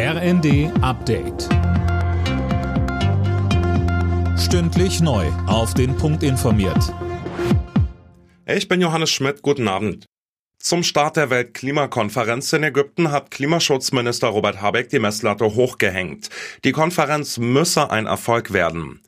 [0.00, 1.48] RND Update.
[4.38, 5.26] Stündlich neu.
[5.48, 6.94] Auf den Punkt informiert.
[8.46, 9.42] Ich bin Johannes Schmidt.
[9.42, 10.06] Guten Abend.
[10.60, 16.28] Zum Start der Weltklimakonferenz in Ägypten hat Klimaschutzminister Robert Habeck die Messlatte hochgehängt.
[16.62, 19.02] Die Konferenz müsse ein Erfolg werden.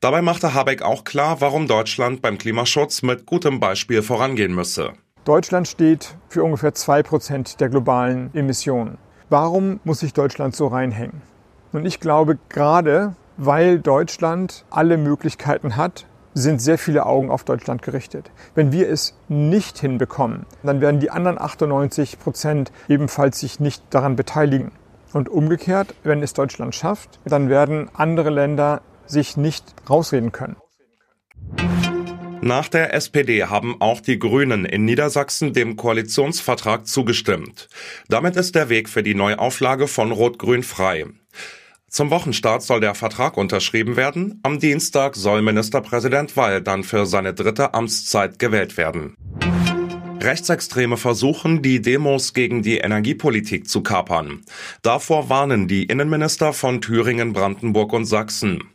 [0.00, 4.92] Dabei machte Habeck auch klar, warum Deutschland beim Klimaschutz mit gutem Beispiel vorangehen müsse.
[5.24, 8.98] Deutschland steht für ungefähr zwei Prozent der globalen Emissionen.
[9.30, 11.22] Warum muss sich Deutschland so reinhängen?
[11.72, 17.82] Und ich glaube, gerade weil Deutschland alle Möglichkeiten hat, sind sehr viele Augen auf Deutschland
[17.82, 18.30] gerichtet.
[18.54, 24.16] Wenn wir es nicht hinbekommen, dann werden die anderen 98 Prozent ebenfalls sich nicht daran
[24.16, 24.72] beteiligen.
[25.12, 30.56] Und umgekehrt, wenn es Deutschland schafft, dann werden andere Länder sich nicht rausreden können.
[32.44, 37.70] Nach der SPD haben auch die Grünen in Niedersachsen dem Koalitionsvertrag zugestimmt.
[38.10, 41.06] Damit ist der Weg für die Neuauflage von Rot-Grün frei.
[41.88, 44.40] Zum Wochenstart soll der Vertrag unterschrieben werden.
[44.42, 49.16] Am Dienstag soll Ministerpräsident Weil dann für seine dritte Amtszeit gewählt werden.
[50.20, 54.42] Rechtsextreme versuchen, die Demos gegen die Energiepolitik zu kapern.
[54.82, 58.73] Davor warnen die Innenminister von Thüringen, Brandenburg und Sachsen.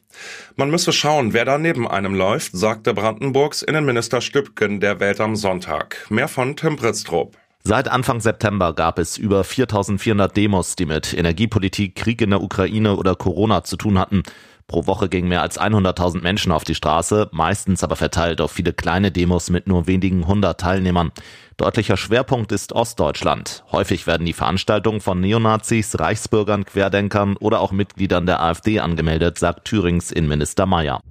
[0.56, 5.36] Man müsse schauen, wer da neben einem läuft, sagte Brandenburgs Innenminister Stübken der Welt am
[5.36, 6.06] Sonntag.
[6.10, 7.38] Mehr von Tim Pritztrup.
[7.64, 12.96] Seit Anfang September gab es über 4400 Demos, die mit Energiepolitik, Krieg in der Ukraine
[12.96, 14.24] oder Corona zu tun hatten.
[14.70, 18.72] Pro Woche gingen mehr als 100.000 Menschen auf die Straße, meistens aber verteilt auf viele
[18.72, 21.12] kleine Demos mit nur wenigen hundert Teilnehmern.
[21.58, 23.64] Deutlicher Schwerpunkt ist Ostdeutschland.
[23.72, 29.66] Häufig werden die Veranstaltungen von Neonazis, Reichsbürgern, Querdenkern oder auch Mitgliedern der AfD angemeldet, sagt
[29.66, 31.02] Thürings Innenminister Mayer.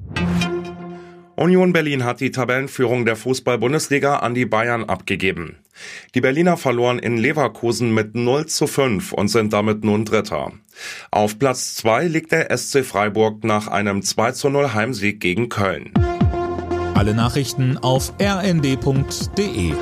[1.38, 5.58] Union Berlin hat die Tabellenführung der Fußball-Bundesliga an die Bayern abgegeben.
[6.16, 10.50] Die Berliner verloren in Leverkusen mit 0 zu 5 und sind damit nun Dritter.
[11.12, 15.92] Auf Platz 2 liegt der SC Freiburg nach einem 2 zu 0 Heimsieg gegen Köln.
[16.94, 19.74] Alle Nachrichten auf rnd.de